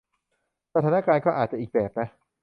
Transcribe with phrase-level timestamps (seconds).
[0.73, 2.09] สถานการณ์ก็อาจจะอีกแบบนะ